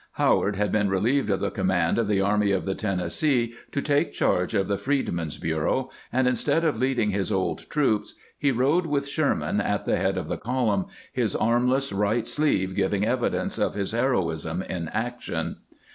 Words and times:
Howard 0.13 0.55
had 0.55 0.71
been 0.71 0.89
relieved 0.89 1.29
of 1.29 1.41
the 1.41 1.51
command 1.51 1.99
of 1.99 2.07
the 2.07 2.19
Army 2.19 2.49
of 2.51 2.65
the 2.65 2.73
Tennessee 2.73 3.53
to 3.71 3.83
take 3.83 4.13
charge 4.13 4.55
of 4.55 4.67
the 4.67 4.79
Freedmen's 4.79 5.37
Bureau, 5.37 5.91
and 6.11 6.27
instead 6.27 6.63
of 6.65 6.79
leading 6.79 7.11
his 7.11 7.31
old 7.31 7.69
troops 7.69 8.15
he 8.35 8.49
rode 8.51 8.87
with 8.87 9.07
Sherman 9.07 9.61
at 9.61 9.85
the 9.85 9.97
head 9.97 10.17
of 10.17 10.27
the 10.27 10.37
column, 10.37 10.87
his 11.13 11.35
armless 11.35 11.93
right 11.93 12.27
sleeve 12.27 12.73
giving 12.73 13.05
evidence 13.05 13.59
of 13.59 13.75
his 13.75 13.91
heroism 13.91 14.63
in 14.63 14.87
action. 14.87 15.57